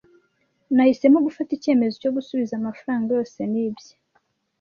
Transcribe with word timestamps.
Nahisemo 0.75 1.19
gufata 1.27 1.51
icyemezo 1.53 1.93
cyo 2.01 2.11
gusubiza 2.17 2.53
amafaranga 2.55 3.09
yose 3.17 3.39
nibye. 3.51 3.91